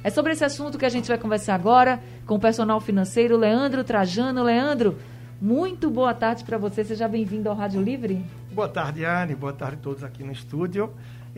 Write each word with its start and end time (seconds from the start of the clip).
É 0.03 0.09
sobre 0.09 0.31
esse 0.31 0.43
assunto 0.43 0.77
que 0.77 0.85
a 0.85 0.89
gente 0.89 1.07
vai 1.07 1.17
conversar 1.17 1.55
agora 1.55 2.01
com 2.25 2.35
o 2.35 2.39
personal 2.39 2.79
financeiro 2.79 3.37
Leandro 3.37 3.83
Trajano. 3.83 4.43
Leandro, 4.43 4.97
muito 5.41 5.89
boa 5.89 6.13
tarde 6.13 6.43
para 6.43 6.57
você. 6.57 6.83
Seja 6.83 7.07
bem-vindo 7.07 7.49
ao 7.49 7.55
Rádio 7.55 7.81
Livre. 7.81 8.23
Boa 8.51 8.67
tarde, 8.67 9.05
Anne. 9.05 9.35
Boa 9.35 9.53
tarde 9.53 9.75
a 9.75 9.83
todos 9.83 10.03
aqui 10.03 10.23
no 10.23 10.31
estúdio 10.31 10.91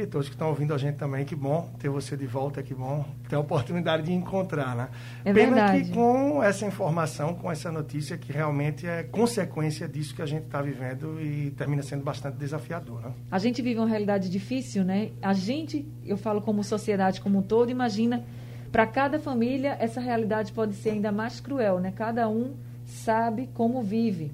e 0.03 0.08
todos 0.08 0.28
que 0.28 0.36
estão 0.36 0.50
ouvindo 0.50 0.73
a 0.73 0.78
gente 0.78 0.95
também. 0.95 1.25
Que 1.25 1.36
bom 1.36 1.69
ter 1.80 1.89
você 1.89 2.16
de 2.16 2.25
volta, 2.25 2.64
que 2.64 2.73
bom 2.73 3.05
ter 3.28 3.36
a 3.36 3.39
oportunidade 3.39 4.03
de 4.03 4.14
encontrar, 4.14 4.75
né? 4.75 4.89
É 5.25 5.33
Pena 5.33 5.56
verdade. 5.56 5.83
que 5.86 5.94
com 5.94 6.41
essa 6.41 6.66
informação, 6.66 7.33
com 7.33 7.52
essa 7.52 7.72
notícia, 7.72 8.17
que 8.17 8.31
realmente 8.31 8.88
é 8.88 9.03
consequência 9.03 9.88
disso 9.88 10.16
que 10.16 10.22
a 10.22 10.25
gente 10.25 10.45
está 10.45 10.61
vivendo 10.61 11.22
e 11.22 11.52
termina 11.52 11.83
sendo 11.83 12.03
bastante 12.03 12.38
desafiador, 12.38 13.02
né? 13.02 13.14
A 13.31 13.39
gente 13.39 13.61
vive 13.61 13.80
uma 13.80 13.88
realidade 13.88 14.30
difícil, 14.30 14.83
né? 14.83 15.11
A 15.22 15.33
gente, 15.33 15.86
eu 16.06 16.17
falo 16.17 16.41
como 16.41 16.63
sociedade 16.63 17.22
como 17.22 17.39
um 17.39 17.41
todo, 17.41 17.69
imagina, 17.69 18.23
para 18.72 18.86
cada 18.86 19.19
família 19.19 19.75
essa 19.80 20.00
realidade 20.00 20.53
pode 20.53 20.75
ser 20.75 20.91
ainda 20.91 21.11
mais 21.11 21.39
cruel, 21.39 21.80
né? 21.80 21.91
Cada 21.91 22.30
um 22.30 22.56
sabe 22.86 23.50
como 23.53 23.81
vive. 23.81 24.31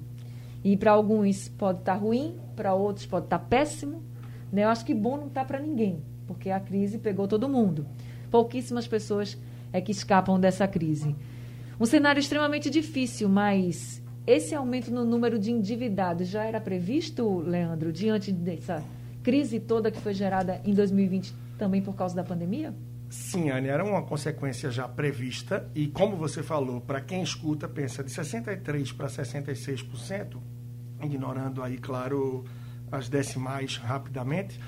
E 0.64 0.76
para 0.76 0.92
alguns 0.92 1.48
pode 1.48 1.78
estar 1.80 1.94
ruim, 1.94 2.36
para 2.54 2.74
outros 2.74 3.06
pode 3.06 3.26
estar 3.26 3.38
péssimo. 3.38 4.02
Né? 4.52 4.64
Eu 4.64 4.68
acho 4.68 4.84
que 4.84 4.94
bom 4.94 5.16
não 5.16 5.26
está 5.26 5.44
para 5.44 5.60
ninguém, 5.60 6.02
porque 6.26 6.50
a 6.50 6.60
crise 6.60 6.98
pegou 6.98 7.26
todo 7.26 7.48
mundo. 7.48 7.86
Pouquíssimas 8.30 8.86
pessoas 8.86 9.38
é 9.72 9.80
que 9.80 9.92
escapam 9.92 10.38
dessa 10.38 10.66
crise. 10.66 11.14
Um 11.78 11.86
cenário 11.86 12.20
extremamente 12.20 12.70
difícil, 12.70 13.28
mas 13.28 14.02
esse 14.26 14.54
aumento 14.54 14.90
no 14.90 15.04
número 15.04 15.38
de 15.38 15.52
endividados 15.52 16.28
já 16.28 16.44
era 16.44 16.60
previsto, 16.60 17.38
Leandro, 17.40 17.92
diante 17.92 18.32
dessa 18.32 18.82
crise 19.22 19.60
toda 19.60 19.90
que 19.90 20.00
foi 20.00 20.14
gerada 20.14 20.60
em 20.64 20.72
2020 20.72 21.34
também 21.58 21.82
por 21.82 21.94
causa 21.94 22.14
da 22.14 22.24
pandemia? 22.24 22.74
Sim, 23.08 23.50
Anne, 23.50 23.68
era 23.68 23.84
uma 23.84 24.02
consequência 24.02 24.70
já 24.70 24.88
prevista 24.88 25.68
e, 25.74 25.86
como 25.86 26.16
você 26.16 26.42
falou, 26.42 26.80
para 26.80 27.00
quem 27.00 27.22
escuta, 27.22 27.68
pensa 27.68 28.02
de 28.02 28.10
63% 28.10 28.96
para 28.96 29.06
66%, 29.06 30.38
ignorando 31.02 31.62
aí, 31.62 31.78
claro, 31.78 32.44
as 32.90 33.08
decimais 33.08 33.76
rapidamente, 33.76 34.60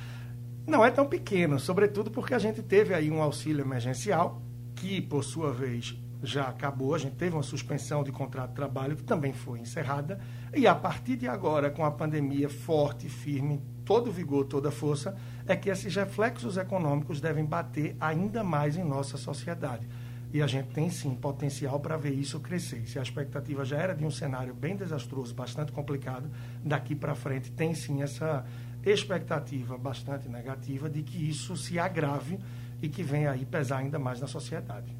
não 0.66 0.84
é 0.84 0.90
tão 0.90 1.06
pequeno, 1.06 1.58
sobretudo 1.58 2.10
porque 2.10 2.34
a 2.34 2.38
gente 2.38 2.62
teve 2.62 2.92
aí 2.94 3.10
um 3.10 3.22
auxílio 3.22 3.64
emergencial, 3.64 4.42
que, 4.74 5.00
por 5.00 5.24
sua 5.24 5.52
vez, 5.52 5.98
já 6.22 6.48
acabou, 6.48 6.94
a 6.94 6.98
gente 6.98 7.16
teve 7.16 7.34
uma 7.34 7.42
suspensão 7.42 8.02
de 8.02 8.12
contrato 8.12 8.50
de 8.50 8.56
trabalho, 8.56 8.96
que 8.96 9.02
também 9.02 9.32
foi 9.32 9.60
encerrada, 9.60 10.20
e 10.54 10.66
a 10.66 10.74
partir 10.74 11.16
de 11.16 11.26
agora, 11.26 11.70
com 11.70 11.84
a 11.84 11.90
pandemia 11.90 12.48
forte, 12.48 13.08
firme, 13.08 13.62
todo 13.84 14.12
vigor, 14.12 14.44
toda 14.44 14.70
força, 14.70 15.16
é 15.46 15.56
que 15.56 15.70
esses 15.70 15.94
reflexos 15.94 16.56
econômicos 16.56 17.20
devem 17.20 17.44
bater 17.44 17.96
ainda 18.00 18.44
mais 18.44 18.76
em 18.76 18.84
nossa 18.84 19.16
sociedade. 19.16 19.88
E 20.32 20.42
a 20.42 20.46
gente 20.46 20.68
tem 20.68 20.90
sim 20.90 21.14
potencial 21.14 21.80
para 21.80 21.96
ver 21.96 22.12
isso 22.12 22.38
crescer. 22.40 22.86
Se 22.86 22.98
a 22.98 23.02
expectativa 23.02 23.64
já 23.64 23.78
era 23.78 23.94
de 23.94 24.04
um 24.04 24.10
cenário 24.10 24.54
bem 24.54 24.76
desastroso, 24.76 25.34
bastante 25.34 25.72
complicado, 25.72 26.30
daqui 26.62 26.94
para 26.94 27.14
frente 27.14 27.50
tem 27.50 27.74
sim 27.74 28.02
essa 28.02 28.44
expectativa 28.84 29.78
bastante 29.78 30.28
negativa 30.28 30.88
de 30.88 31.02
que 31.02 31.28
isso 31.28 31.56
se 31.56 31.78
agrave 31.78 32.38
e 32.82 32.88
que 32.88 33.02
venha 33.02 33.30
aí 33.30 33.44
pesar 33.44 33.78
ainda 33.78 33.98
mais 33.98 34.20
na 34.20 34.26
sociedade. 34.26 34.94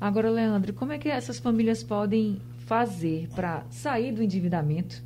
Agora, 0.00 0.30
Leandro, 0.30 0.72
como 0.72 0.92
é 0.92 0.98
que 0.98 1.08
essas 1.08 1.38
famílias 1.38 1.82
podem 1.82 2.40
fazer 2.66 3.28
para 3.34 3.64
sair 3.70 4.12
do 4.12 4.22
endividamento, 4.22 5.02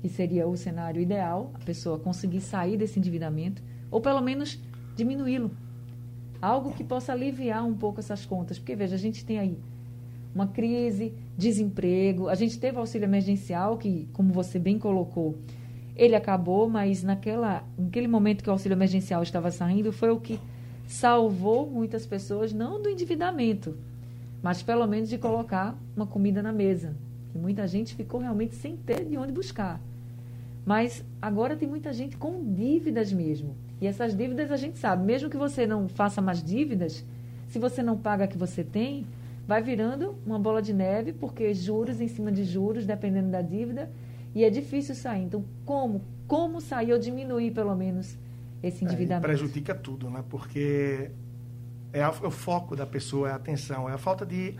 que 0.00 0.08
seria 0.08 0.46
o 0.46 0.56
cenário 0.56 1.02
ideal, 1.02 1.50
a 1.54 1.58
pessoa 1.58 1.98
conseguir 1.98 2.40
sair 2.40 2.76
desse 2.76 3.00
endividamento, 3.00 3.60
ou 3.90 4.00
pelo 4.00 4.20
menos 4.20 4.58
diminuí-lo? 4.94 5.50
Algo 6.40 6.72
que 6.72 6.84
possa 6.84 7.12
aliviar 7.12 7.64
um 7.64 7.74
pouco 7.74 8.00
essas 8.00 8.24
contas. 8.24 8.58
Porque, 8.58 8.76
veja, 8.76 8.94
a 8.94 8.98
gente 8.98 9.24
tem 9.24 9.38
aí 9.38 9.58
uma 10.34 10.46
crise, 10.46 11.12
desemprego, 11.36 12.28
a 12.28 12.34
gente 12.34 12.58
teve 12.58 12.78
auxílio 12.78 13.06
emergencial, 13.06 13.76
que, 13.76 14.08
como 14.12 14.32
você 14.32 14.58
bem 14.58 14.78
colocou, 14.78 15.36
ele 15.96 16.14
acabou, 16.14 16.68
mas 16.68 17.02
naquela, 17.02 17.64
naquele 17.76 18.06
momento 18.06 18.42
que 18.42 18.48
o 18.48 18.52
auxílio 18.52 18.76
emergencial 18.76 19.22
estava 19.22 19.50
saindo, 19.50 19.92
foi 19.92 20.10
o 20.10 20.20
que 20.20 20.38
salvou 20.86 21.68
muitas 21.68 22.06
pessoas, 22.06 22.52
não 22.52 22.80
do 22.80 22.88
endividamento, 22.88 23.76
mas 24.42 24.62
pelo 24.62 24.86
menos 24.86 25.08
de 25.08 25.18
colocar 25.18 25.76
uma 25.96 26.06
comida 26.06 26.40
na 26.40 26.52
mesa. 26.52 26.94
Que 27.32 27.38
muita 27.38 27.66
gente 27.66 27.94
ficou 27.94 28.20
realmente 28.20 28.54
sem 28.54 28.76
ter 28.76 29.04
de 29.04 29.18
onde 29.18 29.32
buscar. 29.32 29.80
Mas 30.64 31.04
agora 31.20 31.56
tem 31.56 31.68
muita 31.68 31.92
gente 31.92 32.16
com 32.16 32.44
dívidas 32.54 33.12
mesmo. 33.12 33.56
E 33.80 33.86
essas 33.86 34.16
dívidas 34.16 34.50
a 34.50 34.56
gente 34.56 34.78
sabe, 34.78 35.04
mesmo 35.04 35.30
que 35.30 35.36
você 35.36 35.66
não 35.66 35.88
faça 35.88 36.20
mais 36.20 36.42
dívidas, 36.42 37.04
se 37.48 37.58
você 37.58 37.82
não 37.82 37.96
paga 37.96 38.24
a 38.24 38.28
que 38.28 38.36
você 38.36 38.64
tem, 38.64 39.06
vai 39.46 39.62
virando 39.62 40.16
uma 40.26 40.38
bola 40.38 40.60
de 40.60 40.72
neve, 40.72 41.12
porque 41.12 41.54
juros 41.54 42.00
em 42.00 42.08
cima 42.08 42.30
de 42.30 42.44
juros, 42.44 42.84
dependendo 42.84 43.30
da 43.30 43.40
dívida, 43.40 43.90
e 44.34 44.44
é 44.44 44.50
difícil 44.50 44.94
sair. 44.94 45.22
Então, 45.24 45.44
como? 45.64 46.02
Como 46.26 46.60
sair 46.60 46.92
ou 46.92 46.98
diminuir, 46.98 47.52
pelo 47.52 47.74
menos, 47.74 48.18
esse 48.62 48.84
endividamento? 48.84 49.26
É, 49.26 49.28
prejudica 49.28 49.74
tudo, 49.74 50.10
né? 50.10 50.22
Porque 50.28 51.10
é, 51.92 52.00
é 52.00 52.08
o 52.08 52.30
foco 52.30 52.76
da 52.76 52.86
pessoa, 52.86 53.28
é 53.28 53.32
a 53.32 53.36
atenção, 53.36 53.88
é 53.88 53.94
a 53.94 53.98
falta 53.98 54.26
de 54.26 54.54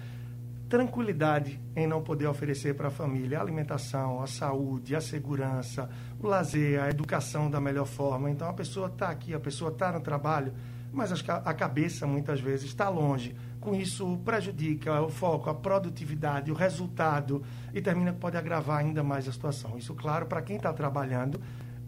tranquilidade 0.68 1.60
em 1.74 1.86
não 1.86 2.02
poder 2.02 2.26
oferecer 2.26 2.74
para 2.74 2.88
a 2.88 2.90
família 2.90 3.38
a 3.38 3.42
alimentação, 3.42 4.20
a 4.22 4.26
saúde, 4.26 4.94
a 4.94 5.00
segurança, 5.00 5.88
o 6.20 6.26
lazer, 6.26 6.82
a 6.82 6.90
educação 6.90 7.50
da 7.50 7.60
melhor 7.60 7.86
forma. 7.86 8.30
Então 8.30 8.48
a 8.48 8.52
pessoa 8.52 8.88
está 8.88 9.08
aqui, 9.08 9.32
a 9.32 9.40
pessoa 9.40 9.70
está 9.70 9.90
no 9.92 10.00
trabalho, 10.00 10.52
mas 10.92 11.10
a 11.26 11.54
cabeça 11.54 12.06
muitas 12.06 12.40
vezes 12.40 12.66
está 12.66 12.88
longe. 12.88 13.34
Com 13.60 13.74
isso 13.74 14.18
prejudica 14.24 15.00
o 15.00 15.08
foco, 15.08 15.50
a 15.50 15.54
produtividade, 15.54 16.50
o 16.50 16.54
resultado 16.54 17.42
e 17.72 17.80
termina 17.80 18.12
que 18.12 18.18
pode 18.18 18.36
agravar 18.36 18.78
ainda 18.78 19.02
mais 19.02 19.26
a 19.26 19.32
situação. 19.32 19.76
Isso, 19.78 19.94
claro, 19.94 20.26
para 20.26 20.42
quem 20.42 20.56
está 20.56 20.72
trabalhando. 20.72 21.40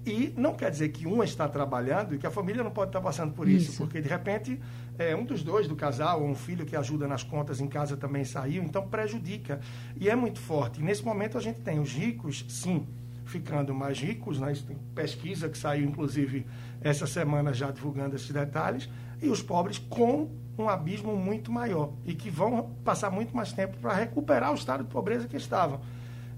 E 0.05 0.33
não 0.37 0.55
quer 0.55 0.71
dizer 0.71 0.89
que 0.89 1.07
uma 1.07 1.25
está 1.25 1.47
trabalhando 1.47 2.15
e 2.15 2.19
que 2.19 2.27
a 2.27 2.31
família 2.31 2.65
não 2.65 2.71
pode 2.71 2.89
estar 2.89 3.01
passando 3.01 3.35
por 3.35 3.47
isso, 3.47 3.71
Isso. 3.71 3.83
porque 3.83 4.01
de 4.01 4.09
repente 4.09 4.59
é, 4.99 5.15
um 5.15 5.25
dos 5.25 5.43
dois 5.43 5.67
do 5.69 5.77
casal, 5.77 6.23
ou 6.23 6.29
um 6.29 6.35
filho 6.35 6.65
que 6.65 6.77
ajuda 6.77 7.07
nas 7.07 7.23
contas 7.23 7.61
em 7.61 7.67
casa 7.67 7.97
também 7.97 8.25
saiu, 8.25 8.63
então 8.63 8.87
prejudica. 8.89 9.61
E 9.97 10.09
é 10.09 10.17
muito 10.17 10.39
forte. 10.39 10.81
E 10.81 10.83
nesse 10.83 11.05
momento 11.05 11.39
a 11.39 11.41
gente 11.41 11.61
tem 11.61 11.79
os 11.79 11.93
ricos, 11.93 12.45
sim, 12.49 12.87
ficando 13.25 13.75
mais 13.75 13.99
ricos, 13.99 14.39
né? 14.39 14.53
Isso 14.53 14.67
tem 14.67 14.77
pesquisa 14.95 15.49
que 15.49 15.57
saiu, 15.57 15.87
inclusive, 15.87 16.47
essa 16.81 17.07
semana 17.07 17.53
já 17.53 17.71
divulgando 17.71 18.17
esses 18.17 18.31
detalhes, 18.31 18.89
e 19.23 19.29
os 19.29 19.43
pobres 19.43 19.79
com 19.79 20.31
um 20.59 20.69
abismo 20.69 21.17
muito 21.17 21.51
maior 21.51 21.93
e 22.05 22.15
que 22.15 22.29
vão 22.29 22.71
passar 22.85 23.11
muito 23.11 23.35
mais 23.35 23.53
tempo 23.53 23.79
para 23.79 23.95
recuperar 23.95 24.53
o 24.53 24.55
estado 24.55 24.85
de 24.85 24.91
pobreza 24.91 25.27
que 25.27 25.37
estavam. 25.37 25.81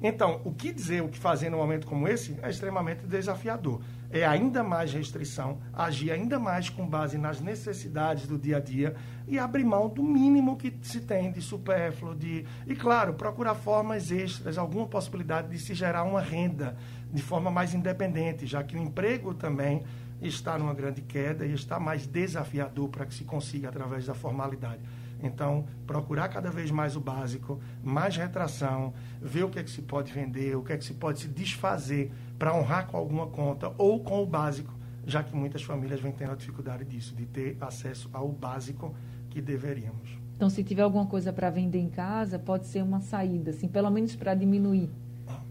Então, 0.03 0.41
o 0.45 0.53
que 0.53 0.73
dizer, 0.73 1.01
o 1.01 1.09
que 1.09 1.19
fazer 1.19 1.49
num 1.49 1.59
momento 1.59 1.87
como 1.87 2.09
esse 2.09 2.37
é 2.43 2.51
extremamente 2.51 3.07
desafiador. 3.07 3.81
É 4.11 4.27
ainda 4.27 4.63
mais 4.63 4.93
restrição, 4.93 5.59
agir 5.73 6.11
ainda 6.11 6.39
mais 6.39 6.69
com 6.69 6.87
base 6.87 7.17
nas 7.17 7.41
necessidades 7.41 8.27
do 8.27 8.37
dia 8.37 8.57
a 8.57 8.61
dia 8.61 8.95
e 9.29 9.39
abrir 9.39 9.65
mão 9.65 9.89
do 9.89 10.03
mínimo 10.03 10.57
que 10.57 10.77
se 10.83 11.01
tem 11.01 11.31
de 11.31 11.41
supérfluo, 11.41 12.15
de 12.15 12.45
e 12.67 12.75
claro, 12.75 13.15
procurar 13.15 13.55
formas 13.55 14.11
extras, 14.11 14.59
alguma 14.59 14.87
possibilidade 14.87 15.49
de 15.49 15.59
se 15.59 15.73
gerar 15.73 16.03
uma 16.03 16.21
renda 16.21 16.77
de 17.11 17.23
forma 17.23 17.51
mais 17.51 17.73
independente, 17.73 18.47
já 18.47 18.63
que 18.63 18.77
o 18.77 18.79
emprego 18.79 19.33
também 19.33 19.83
está 20.21 20.59
numa 20.59 20.75
grande 20.75 21.01
queda 21.01 21.47
e 21.47 21.53
está 21.55 21.79
mais 21.79 22.07
desafiador 22.07 22.89
para 22.89 23.07
que 23.07 23.15
se 23.15 23.25
consiga 23.25 23.69
através 23.69 24.05
da 24.05 24.15
formalidade. 24.15 24.81
Então, 25.23 25.67
procurar 25.87 26.29
cada 26.29 26.51
vez 26.51 26.71
mais 26.71 26.97
o 26.97 27.01
básico, 27.01 27.61
mais 27.83 28.17
retração, 28.17 28.93
ver 29.21 29.45
o 29.45 29.49
que 29.49 29.59
é 29.59 29.63
que 29.63 29.71
se 29.71 29.83
pode 29.83 30.13
vender, 30.13 30.57
o 30.57 30.63
que 30.63 30.73
é 30.73 30.77
que 30.77 30.85
se 30.85 30.95
pode 30.95 31.21
se 31.21 31.29
desfazer 31.29 32.13
para 32.39 32.55
honrar 32.55 32.89
com 32.89 32.97
alguma 32.97 33.27
conta 33.27 33.73
ou 33.79 34.01
com 34.01 34.23
o 34.23 34.27
básico, 34.27 34.75
já 35.07 35.23
que 35.23 35.35
muitas 35.35 35.63
famílias 35.63 36.01
vêm 36.01 36.13
tendo 36.13 36.33
a 36.33 36.37
dificuldade 36.37 36.85
disso, 36.85 37.15
de 37.15 37.27
ter 37.27 37.57
acesso 37.61 38.11
ao 38.13 38.29
básico 38.29 38.95
que 39.31 39.41
deveríamos. 39.41 40.19
Então, 40.37 40.51
se 40.51 40.65
tiver 40.65 40.83
alguma 40.83 41.07
coisa 41.07 41.33
para 41.33 41.51
vender 41.51 41.79
em 41.79 41.89
casa, 41.89 42.39
pode 42.39 42.67
ser 42.67 42.83
uma 42.83 43.01
saída, 43.01 43.51
assim, 43.51 43.69
pelo 43.69 43.91
menos 43.91 44.17
para 44.17 44.35
diminuir. 44.35 44.91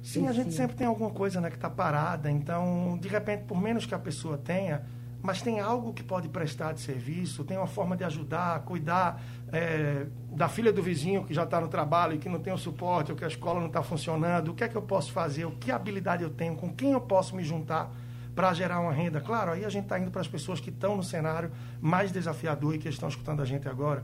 Sim, 0.03 0.27
a 0.27 0.33
gente 0.33 0.53
sempre 0.53 0.75
tem 0.75 0.87
alguma 0.87 1.11
coisa 1.11 1.39
né, 1.39 1.49
que 1.49 1.55
está 1.55 1.69
parada. 1.69 2.29
Então, 2.29 2.97
de 2.99 3.07
repente, 3.07 3.43
por 3.43 3.61
menos 3.61 3.85
que 3.85 3.93
a 3.93 3.99
pessoa 3.99 4.37
tenha, 4.37 4.83
mas 5.21 5.41
tem 5.41 5.59
algo 5.59 5.93
que 5.93 6.03
pode 6.03 6.27
prestar 6.27 6.73
de 6.73 6.81
serviço, 6.81 7.43
tem 7.43 7.57
uma 7.57 7.67
forma 7.67 7.95
de 7.95 8.03
ajudar, 8.03 8.61
cuidar 8.61 9.21
é, 9.51 10.07
da 10.31 10.49
filha 10.49 10.73
do 10.73 10.81
vizinho 10.81 11.23
que 11.23 11.33
já 11.33 11.43
está 11.43 11.61
no 11.61 11.67
trabalho 11.67 12.15
e 12.15 12.17
que 12.17 12.27
não 12.27 12.39
tem 12.39 12.51
o 12.51 12.57
suporte, 12.57 13.11
ou 13.11 13.17
que 13.17 13.23
a 13.23 13.27
escola 13.27 13.59
não 13.59 13.67
está 13.67 13.83
funcionando, 13.83 14.49
o 14.51 14.53
que 14.53 14.63
é 14.63 14.67
que 14.67 14.75
eu 14.75 14.81
posso 14.81 15.11
fazer, 15.11 15.45
o 15.45 15.51
que 15.51 15.71
habilidade 15.71 16.23
eu 16.23 16.29
tenho, 16.29 16.55
com 16.55 16.73
quem 16.73 16.93
eu 16.93 17.01
posso 17.01 17.35
me 17.35 17.43
juntar 17.43 17.91
para 18.33 18.53
gerar 18.53 18.79
uma 18.79 18.93
renda. 18.93 19.21
Claro, 19.21 19.51
aí 19.51 19.65
a 19.65 19.69
gente 19.69 19.83
está 19.83 19.99
indo 19.99 20.09
para 20.09 20.21
as 20.21 20.27
pessoas 20.27 20.59
que 20.59 20.69
estão 20.69 20.95
no 20.95 21.03
cenário 21.03 21.51
mais 21.79 22.11
desafiador 22.11 22.73
e 22.75 22.77
que 22.77 22.89
estão 22.89 23.09
escutando 23.09 23.41
a 23.41 23.45
gente 23.45 23.67
agora. 23.67 24.03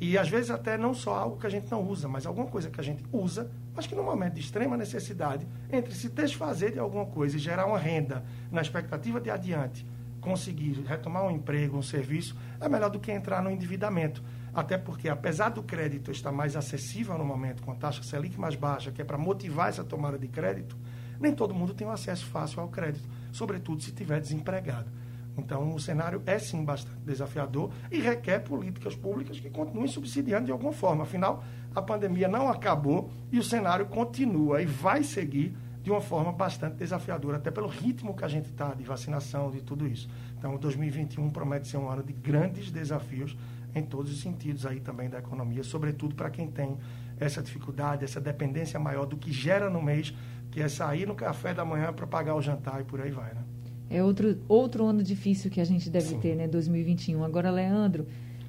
E 0.00 0.18
às 0.18 0.28
vezes 0.28 0.50
até 0.50 0.76
não 0.76 0.94
só 0.94 1.14
algo 1.14 1.38
que 1.38 1.46
a 1.46 1.50
gente 1.50 1.70
não 1.70 1.80
usa, 1.80 2.08
mas 2.08 2.26
alguma 2.26 2.46
coisa 2.48 2.68
que 2.68 2.80
a 2.80 2.84
gente 2.84 3.04
usa, 3.12 3.50
mas 3.74 3.86
que 3.86 3.94
no 3.94 4.02
momento 4.02 4.34
de 4.34 4.40
extrema 4.40 4.76
necessidade, 4.76 5.46
entre 5.72 5.94
se 5.94 6.08
desfazer 6.08 6.72
de 6.72 6.78
alguma 6.78 7.06
coisa 7.06 7.36
e 7.36 7.38
gerar 7.38 7.66
uma 7.66 7.78
renda 7.78 8.24
na 8.50 8.60
expectativa 8.60 9.20
de 9.20 9.30
adiante, 9.30 9.86
conseguir 10.22 10.80
retomar 10.86 11.26
um 11.26 11.30
emprego, 11.30 11.76
um 11.76 11.82
serviço, 11.82 12.34
é 12.60 12.68
melhor 12.68 12.88
do 12.88 13.00
que 13.00 13.10
entrar 13.12 13.42
no 13.42 13.50
endividamento. 13.50 14.22
Até 14.54 14.78
porque, 14.78 15.08
apesar 15.08 15.48
do 15.50 15.62
crédito 15.62 16.10
estar 16.10 16.30
mais 16.30 16.56
acessível 16.56 17.18
no 17.18 17.24
momento, 17.24 17.62
com 17.62 17.72
a 17.72 17.74
taxa 17.74 18.02
Selic 18.02 18.38
mais 18.38 18.54
baixa, 18.54 18.92
que 18.92 19.02
é 19.02 19.04
para 19.04 19.18
motivar 19.18 19.68
essa 19.68 19.82
tomada 19.82 20.18
de 20.18 20.28
crédito, 20.28 20.78
nem 21.20 21.34
todo 21.34 21.54
mundo 21.54 21.74
tem 21.74 21.86
um 21.86 21.90
acesso 21.90 22.24
fácil 22.26 22.60
ao 22.60 22.68
crédito, 22.68 23.08
sobretudo 23.32 23.82
se 23.82 23.88
estiver 23.88 24.20
desempregado. 24.20 24.90
Então, 25.36 25.74
o 25.74 25.80
cenário 25.80 26.22
é 26.24 26.38
sim 26.38 26.64
bastante 26.64 27.00
desafiador 27.00 27.72
e 27.90 27.98
requer 27.98 28.40
políticas 28.40 28.94
públicas 28.94 29.40
que 29.40 29.50
continuem 29.50 29.88
subsidiando 29.88 30.46
de 30.46 30.52
alguma 30.52 30.72
forma. 30.72 31.04
Afinal, 31.04 31.42
a 31.74 31.82
pandemia 31.82 32.28
não 32.28 32.48
acabou 32.48 33.10
e 33.30 33.38
o 33.38 33.42
cenário 33.42 33.86
continua 33.86 34.62
e 34.62 34.66
vai 34.66 35.02
seguir 35.02 35.56
de 35.82 35.90
uma 35.90 36.00
forma 36.00 36.32
bastante 36.32 36.76
desafiadora, 36.76 37.38
até 37.38 37.50
pelo 37.50 37.66
ritmo 37.66 38.14
que 38.14 38.24
a 38.24 38.28
gente 38.28 38.46
está 38.46 38.72
de 38.72 38.84
vacinação, 38.84 39.50
de 39.50 39.60
tudo 39.60 39.86
isso. 39.86 40.08
Então, 40.38 40.56
2021 40.56 41.28
promete 41.30 41.68
ser 41.68 41.76
um 41.76 41.88
ano 41.88 42.02
de 42.02 42.12
grandes 42.12 42.70
desafios 42.70 43.36
em 43.74 43.82
todos 43.82 44.12
os 44.12 44.20
sentidos 44.20 44.64
aí 44.64 44.80
também 44.80 45.08
da 45.08 45.18
economia, 45.18 45.64
sobretudo 45.64 46.14
para 46.14 46.30
quem 46.30 46.48
tem 46.48 46.76
essa 47.18 47.42
dificuldade, 47.42 48.04
essa 48.04 48.20
dependência 48.20 48.78
maior 48.78 49.06
do 49.06 49.16
que 49.16 49.32
gera 49.32 49.68
no 49.70 49.82
mês, 49.82 50.14
que 50.50 50.60
é 50.60 50.68
sair 50.68 51.06
no 51.06 51.14
café 51.14 51.54
da 51.54 51.64
manhã 51.64 51.92
para 51.92 52.06
pagar 52.06 52.34
o 52.34 52.42
jantar 52.42 52.80
e 52.80 52.84
por 52.84 53.00
aí 53.00 53.10
vai, 53.10 53.34
né? 53.34 53.42
É 53.90 54.02
outro, 54.02 54.38
outro 54.48 54.86
ano 54.86 55.02
difícil 55.02 55.50
que 55.50 55.60
a 55.60 55.64
gente 55.64 55.90
deve 55.90 56.08
Sim. 56.08 56.20
ter, 56.20 56.36
né? 56.36 56.48
2021. 56.48 57.24
Agora, 57.24 57.50
Leandro, 57.50 58.06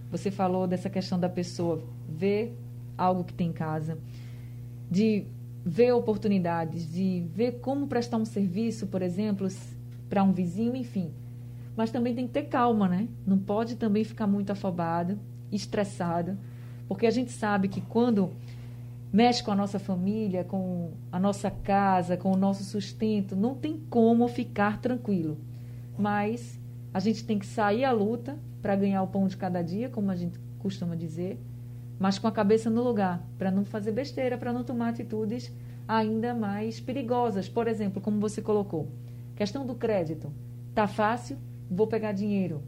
você 0.09 0.31
falou 0.31 0.67
dessa 0.67 0.89
questão 0.89 1.19
da 1.19 1.29
pessoa 1.29 1.83
ver 2.07 2.55
algo 2.97 3.23
que 3.23 3.33
tem 3.33 3.49
em 3.49 3.53
casa, 3.53 3.97
de 4.89 5.25
ver 5.65 5.91
oportunidades, 5.93 6.91
de 6.91 7.25
ver 7.33 7.59
como 7.59 7.87
prestar 7.87 8.17
um 8.17 8.25
serviço, 8.25 8.87
por 8.87 9.01
exemplo, 9.01 9.47
para 10.09 10.23
um 10.23 10.31
vizinho, 10.31 10.75
enfim. 10.75 11.11
Mas 11.75 11.91
também 11.91 12.13
tem 12.13 12.27
que 12.27 12.33
ter 12.33 12.43
calma, 12.43 12.87
né? 12.87 13.07
Não 13.25 13.37
pode 13.37 13.75
também 13.75 14.03
ficar 14.03 14.27
muito 14.27 14.51
afobada, 14.51 15.17
estressada, 15.51 16.37
porque 16.87 17.07
a 17.07 17.11
gente 17.11 17.31
sabe 17.31 17.67
que 17.67 17.81
quando 17.81 18.31
mexe 19.13 19.43
com 19.43 19.51
a 19.51 19.55
nossa 19.55 19.77
família, 19.77 20.43
com 20.43 20.89
a 21.11 21.19
nossa 21.19 21.51
casa, 21.51 22.17
com 22.17 22.31
o 22.31 22.35
nosso 22.35 22.63
sustento. 22.63 23.35
Não 23.35 23.53
tem 23.53 23.79
como 23.87 24.27
ficar 24.27 24.81
tranquilo. 24.81 25.37
Mas 25.95 26.59
a 26.91 26.99
gente 26.99 27.23
tem 27.23 27.37
que 27.37 27.45
sair 27.45 27.85
à 27.85 27.91
luta 27.91 28.39
para 28.59 28.75
ganhar 28.75 29.03
o 29.03 29.07
pão 29.07 29.27
de 29.27 29.37
cada 29.37 29.61
dia, 29.61 29.87
como 29.87 30.09
a 30.09 30.15
gente 30.15 30.39
costuma 30.57 30.95
dizer, 30.95 31.39
mas 32.03 32.19
com 32.19 32.27
a 32.27 32.33
cabeça 32.33 32.69
no 32.69 32.83
lugar, 32.83 33.25
para 33.37 33.49
não 33.49 33.63
fazer 33.63 33.93
besteira, 33.93 34.37
para 34.37 34.51
não 34.51 34.61
tomar 34.61 34.89
atitudes 34.89 35.49
ainda 35.87 36.33
mais 36.33 36.77
perigosas. 36.77 37.47
Por 37.47 37.65
exemplo, 37.65 38.01
como 38.01 38.19
você 38.19 38.41
colocou, 38.41 38.89
questão 39.37 39.65
do 39.65 39.73
crédito. 39.73 40.29
Tá 40.75 40.85
fácil, 40.85 41.37
vou 41.71 41.87
pegar 41.87 42.11
dinheiro 42.11 42.61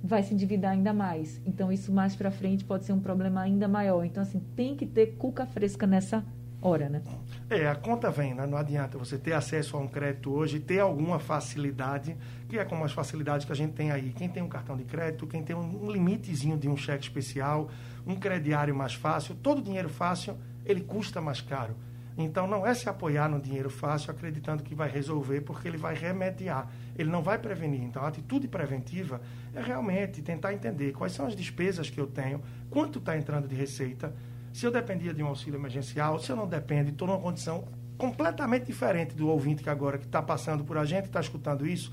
vai 0.00 0.22
se 0.22 0.32
endividar 0.32 0.70
ainda 0.70 0.92
mais. 0.92 1.40
Então, 1.44 1.72
isso 1.72 1.90
mais 1.90 2.14
para 2.14 2.30
frente 2.30 2.64
pode 2.64 2.84
ser 2.84 2.92
um 2.92 3.00
problema 3.00 3.40
ainda 3.40 3.66
maior. 3.66 4.04
Então, 4.04 4.22
assim, 4.22 4.40
tem 4.54 4.76
que 4.76 4.86
ter 4.86 5.16
cuca 5.16 5.44
fresca 5.44 5.84
nessa 5.84 6.24
hora, 6.66 6.88
né? 6.88 7.02
É, 7.48 7.68
a 7.68 7.74
conta 7.74 8.10
vem, 8.10 8.34
né? 8.34 8.44
Não 8.46 8.58
adianta 8.58 8.98
você 8.98 9.16
ter 9.16 9.32
acesso 9.32 9.76
a 9.76 9.80
um 9.80 9.86
crédito 9.86 10.32
hoje, 10.32 10.58
ter 10.58 10.80
alguma 10.80 11.18
facilidade, 11.18 12.16
que 12.48 12.58
é 12.58 12.64
como 12.64 12.84
as 12.84 12.92
facilidades 12.92 13.46
que 13.46 13.52
a 13.52 13.56
gente 13.56 13.72
tem 13.72 13.90
aí. 13.92 14.12
Quem 14.16 14.28
tem 14.28 14.42
um 14.42 14.48
cartão 14.48 14.76
de 14.76 14.84
crédito, 14.84 15.26
quem 15.26 15.42
tem 15.42 15.54
um 15.54 15.90
limitezinho 15.90 16.58
de 16.58 16.68
um 16.68 16.76
cheque 16.76 17.04
especial, 17.04 17.70
um 18.06 18.16
crediário 18.16 18.74
mais 18.74 18.94
fácil, 18.94 19.34
todo 19.36 19.62
dinheiro 19.62 19.88
fácil, 19.88 20.36
ele 20.64 20.80
custa 20.80 21.20
mais 21.20 21.40
caro. 21.40 21.76
Então, 22.18 22.46
não 22.46 22.66
é 22.66 22.72
se 22.72 22.88
apoiar 22.88 23.28
no 23.28 23.38
dinheiro 23.38 23.68
fácil 23.68 24.10
acreditando 24.10 24.62
que 24.62 24.74
vai 24.74 24.88
resolver, 24.88 25.42
porque 25.42 25.68
ele 25.68 25.76
vai 25.76 25.94
remediar, 25.94 26.70
ele 26.96 27.10
não 27.10 27.22
vai 27.22 27.38
prevenir. 27.38 27.82
Então, 27.82 28.02
a 28.02 28.08
atitude 28.08 28.48
preventiva 28.48 29.20
é 29.54 29.60
realmente 29.60 30.22
tentar 30.22 30.54
entender 30.54 30.92
quais 30.92 31.12
são 31.12 31.26
as 31.26 31.36
despesas 31.36 31.90
que 31.90 32.00
eu 32.00 32.06
tenho, 32.06 32.40
quanto 32.70 32.98
está 32.98 33.18
entrando 33.18 33.46
de 33.46 33.54
receita, 33.54 34.14
se 34.56 34.64
eu 34.64 34.70
dependia 34.70 35.12
de 35.12 35.22
um 35.22 35.26
auxílio 35.26 35.60
emergencial, 35.60 36.18
se 36.18 36.32
eu 36.32 36.36
não 36.36 36.48
dependo, 36.48 36.88
estou 36.88 37.06
numa 37.06 37.20
condição 37.20 37.68
completamente 37.98 38.64
diferente 38.64 39.14
do 39.14 39.28
ouvinte 39.28 39.62
que 39.62 39.68
agora 39.68 39.98
que 39.98 40.06
está 40.06 40.22
passando 40.22 40.64
por 40.64 40.78
a 40.78 40.84
gente, 40.86 41.04
está 41.04 41.20
escutando 41.20 41.66
isso, 41.66 41.92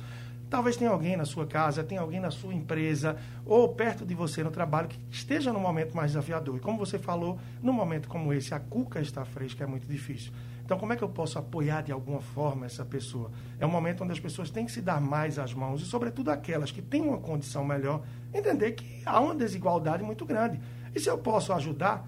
Talvez 0.50 0.78
tenha 0.78 0.92
alguém 0.92 1.18
na 1.18 1.26
sua 1.26 1.48
casa, 1.48 1.84
tenha 1.84 2.00
alguém 2.00 2.20
na 2.20 2.30
sua 2.30 2.54
empresa 2.54 3.18
ou 3.44 3.70
perto 3.70 4.06
de 4.06 4.14
você 4.14 4.44
no 4.44 4.52
trabalho 4.52 4.88
que 4.88 5.00
esteja 5.10 5.52
num 5.52 5.60
momento 5.60 5.98
mais 5.98 6.12
desafiador. 6.12 6.58
E 6.58 6.60
como 6.60 6.78
você 6.78 7.00
falou, 7.00 7.40
num 7.60 7.74
momento 7.74 8.08
como 8.08 8.32
esse, 8.32 8.54
a 8.54 8.60
cuca 8.60 9.02
está 9.02 9.26
fresca, 9.26 9.64
é 9.64 9.68
muito 9.68 9.88
difícil. 9.88 10.32
Então, 10.64 10.78
como 10.78 10.94
é 10.94 10.96
que 10.96 11.04
eu 11.04 11.10
posso 11.10 11.40
apoiar 11.40 11.82
de 11.82 11.92
alguma 11.92 12.22
forma 12.22 12.68
essa 12.68 12.86
pessoa? 12.86 13.32
É 13.60 13.66
um 13.66 13.72
momento 13.72 14.04
onde 14.04 14.14
as 14.14 14.20
pessoas 14.20 14.52
têm 14.52 14.64
que 14.64 14.72
se 14.72 14.80
dar 14.80 15.02
mais 15.02 15.40
as 15.40 15.56
mãos 15.56 15.82
e, 15.82 15.86
sobretudo, 15.86 16.30
aquelas 16.30 16.70
que 16.70 16.84
têm 16.84 17.02
uma 17.02 17.18
condição 17.18 17.66
melhor, 17.66 18.04
entender 18.32 18.74
que 18.74 19.02
há 19.08 19.20
uma 19.20 19.34
desigualdade 19.34 20.04
muito 20.04 20.24
grande. 20.24 20.60
E 20.94 21.00
se 21.00 21.10
eu 21.10 21.18
posso 21.18 21.52
ajudar, 21.52 22.08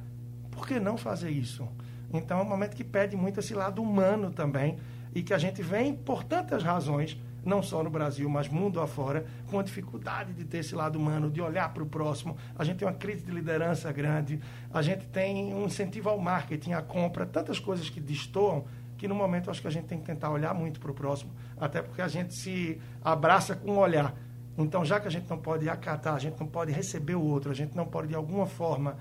por 0.56 0.66
que 0.66 0.80
não 0.80 0.98
fazer 0.98 1.30
isso? 1.30 1.68
Então, 2.12 2.40
é 2.40 2.42
um 2.42 2.48
momento 2.48 2.76
que 2.76 2.84
pede 2.84 3.16
muito 3.16 3.40
esse 3.40 3.54
lado 3.54 3.82
humano 3.82 4.32
também 4.32 4.78
e 5.14 5.22
que 5.22 5.34
a 5.34 5.38
gente 5.38 5.62
vem, 5.62 5.94
por 5.94 6.24
tantas 6.24 6.64
razões, 6.64 7.20
não 7.44 7.62
só 7.62 7.84
no 7.84 7.90
Brasil, 7.90 8.28
mas 8.28 8.48
mundo 8.48 8.82
afora, 8.82 9.26
com 9.48 9.60
a 9.60 9.64
dificuldade 9.64 10.34
de 10.34 10.46
ter 10.46 10.60
esse 10.60 10.74
lado 10.74 10.98
humano, 10.98 11.30
de 11.30 11.42
olhar 11.42 11.72
para 11.74 11.84
o 11.84 11.86
próximo. 11.86 12.36
A 12.58 12.64
gente 12.64 12.78
tem 12.78 12.88
uma 12.88 12.94
crise 12.94 13.24
de 13.24 13.32
liderança 13.32 13.92
grande, 13.92 14.40
a 14.74 14.82
gente 14.82 15.06
tem 15.08 15.54
um 15.54 15.66
incentivo 15.66 16.10
ao 16.10 16.18
marketing, 16.18 16.72
à 16.72 16.82
compra, 16.82 17.26
tantas 17.26 17.60
coisas 17.60 17.90
que 17.90 18.00
destoam 18.00 18.66
que 18.98 19.08
no 19.08 19.16
momento 19.16 19.52
acho 19.52 19.62
que 19.62 19.68
a 19.68 19.72
gente 19.72 19.86
tem 19.86 20.00
que 20.00 20.06
tentar 20.06 20.30
olhar 20.32 20.54
muito 20.54 20.80
para 20.80 20.90
o 20.90 20.94
próximo, 20.94 21.32
até 21.60 21.82
porque 21.82 22.02
a 22.02 22.08
gente 22.08 22.34
se 22.34 22.82
abraça 23.04 23.54
com 23.54 23.74
um 23.74 23.78
olhar. 23.78 24.16
Então, 24.58 24.86
já 24.86 25.02
que 25.02 25.08
a 25.08 25.12
gente 25.12 25.30
não 25.30 25.38
pode 25.38 25.68
acatar, 25.68 26.16
a 26.16 26.20
gente 26.20 26.40
não 26.40 26.48
pode 26.48 26.72
receber 26.72 27.16
o 27.16 27.22
outro, 27.22 27.52
a 27.52 27.54
gente 27.54 27.76
não 27.76 27.86
pode 27.86 28.08
de 28.08 28.16
alguma 28.16 28.46
forma 28.46 28.98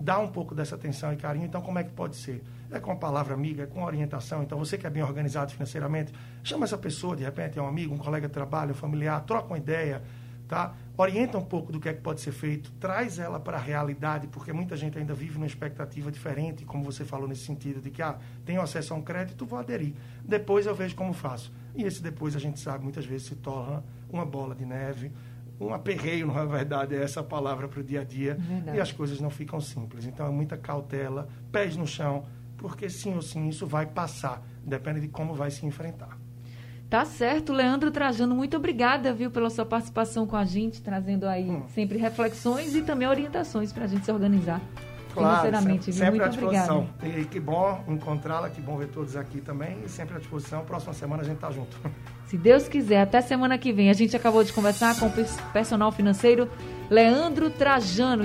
dar 0.00 0.18
um 0.18 0.28
pouco 0.28 0.54
dessa 0.54 0.74
atenção 0.74 1.12
e 1.12 1.16
carinho, 1.16 1.44
então 1.44 1.60
como 1.60 1.78
é 1.78 1.84
que 1.84 1.92
pode 1.92 2.16
ser? 2.16 2.42
é 2.70 2.78
com 2.78 2.92
a 2.92 2.96
palavra 2.96 3.34
amiga, 3.34 3.64
é 3.64 3.66
com 3.66 3.82
orientação. 3.82 4.42
Então, 4.42 4.58
você 4.58 4.78
que 4.78 4.86
é 4.86 4.90
bem 4.90 5.02
organizado 5.02 5.52
financeiramente, 5.52 6.12
chama 6.42 6.64
essa 6.64 6.78
pessoa, 6.78 7.16
de 7.16 7.24
repente, 7.24 7.58
é 7.58 7.62
um 7.62 7.66
amigo, 7.66 7.94
um 7.94 7.98
colega 7.98 8.28
de 8.28 8.32
trabalho, 8.32 8.70
um 8.70 8.74
familiar, 8.74 9.20
troca 9.24 9.48
uma 9.48 9.58
ideia, 9.58 10.02
tá? 10.46 10.74
Orienta 10.96 11.38
um 11.38 11.44
pouco 11.44 11.72
do 11.72 11.80
que 11.80 11.88
é 11.88 11.94
que 11.94 12.00
pode 12.00 12.20
ser 12.20 12.32
feito, 12.32 12.70
traz 12.72 13.18
ela 13.18 13.40
para 13.40 13.56
a 13.56 13.60
realidade, 13.60 14.28
porque 14.28 14.52
muita 14.52 14.76
gente 14.76 14.98
ainda 14.98 15.14
vive 15.14 15.34
numa 15.34 15.46
expectativa 15.46 16.10
diferente, 16.12 16.64
como 16.64 16.84
você 16.84 17.04
falou 17.04 17.26
nesse 17.26 17.44
sentido, 17.44 17.80
de 17.80 17.90
que, 17.90 18.02
ah, 18.02 18.18
tenho 18.44 18.60
acesso 18.60 18.94
a 18.94 18.96
um 18.96 19.02
crédito, 19.02 19.44
vou 19.44 19.58
aderir. 19.58 19.94
Depois 20.24 20.66
eu 20.66 20.74
vejo 20.74 20.94
como 20.94 21.12
faço. 21.12 21.52
E 21.74 21.84
esse 21.84 22.02
depois, 22.02 22.36
a 22.36 22.38
gente 22.38 22.60
sabe, 22.60 22.84
muitas 22.84 23.04
vezes 23.04 23.28
se 23.28 23.36
torna 23.36 23.82
uma 24.08 24.24
bola 24.24 24.54
de 24.54 24.64
neve, 24.64 25.10
um 25.60 25.74
aperreio, 25.74 26.26
não 26.26 26.38
é 26.38 26.46
verdade, 26.46 26.94
é 26.94 27.02
essa 27.02 27.22
palavra 27.22 27.68
para 27.68 27.80
o 27.80 27.84
dia 27.84 28.00
a 28.00 28.04
dia, 28.04 28.34
verdade. 28.34 28.78
e 28.78 28.80
as 28.80 28.90
coisas 28.90 29.20
não 29.20 29.28
ficam 29.28 29.60
simples. 29.60 30.06
Então, 30.06 30.26
é 30.26 30.30
muita 30.30 30.56
cautela, 30.56 31.28
pés 31.52 31.76
no 31.76 31.86
chão, 31.86 32.24
porque 32.56 32.88
sim 32.88 33.14
ou 33.14 33.22
sim 33.22 33.48
isso 33.48 33.66
vai 33.66 33.86
passar, 33.86 34.42
depende 34.64 35.00
de 35.00 35.08
como 35.08 35.34
vai 35.34 35.50
se 35.50 35.66
enfrentar. 35.66 36.18
Tá 36.88 37.04
certo, 37.04 37.52
Leandro 37.52 37.90
Trajano, 37.92 38.34
muito 38.34 38.56
obrigada, 38.56 39.12
viu, 39.12 39.30
pela 39.30 39.48
sua 39.48 39.64
participação 39.64 40.26
com 40.26 40.34
a 40.34 40.44
gente, 40.44 40.82
trazendo 40.82 41.28
aí 41.28 41.48
hum. 41.48 41.62
sempre 41.68 41.98
reflexões 41.98 42.74
e 42.74 42.82
também 42.82 43.06
orientações 43.06 43.72
para 43.72 43.84
a 43.84 43.86
gente 43.86 44.04
se 44.04 44.10
organizar 44.10 44.60
claro, 45.12 45.46
financeiramente. 45.46 45.92
Sempre, 45.92 46.18
sempre 46.18 46.22
à 46.22 46.28
disposição. 46.28 46.88
Obrigada. 46.96 47.20
E 47.20 47.24
que 47.24 47.40
bom 47.40 47.84
encontrá-la, 47.88 48.50
que 48.50 48.60
bom 48.60 48.76
ver 48.76 48.88
todos 48.88 49.16
aqui 49.16 49.40
também 49.40 49.78
e 49.84 49.88
sempre 49.88 50.16
à 50.16 50.18
disposição. 50.18 50.64
Próxima 50.64 50.92
semana 50.92 51.22
a 51.22 51.26
gente 51.26 51.38
tá 51.38 51.50
junto. 51.50 51.76
Se 52.26 52.36
Deus 52.36 52.68
quiser, 52.68 53.00
até 53.00 53.20
semana 53.20 53.58
que 53.58 53.72
vem. 53.72 53.90
A 53.90 53.92
gente 53.92 54.14
acabou 54.14 54.44
de 54.44 54.52
conversar 54.52 54.96
com 55.00 55.06
o 55.06 55.12
personal 55.52 55.90
financeiro 55.90 56.48
Leandro 56.88 57.50
Trajano. 57.50 58.18